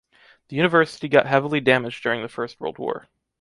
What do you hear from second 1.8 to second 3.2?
during the First World War.